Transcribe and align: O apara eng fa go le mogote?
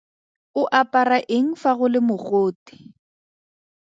O 0.61 0.63
apara 0.81 1.19
eng 1.37 1.51
fa 1.61 1.71
go 1.79 1.87
le 1.93 1.99
mogote? 2.07 2.75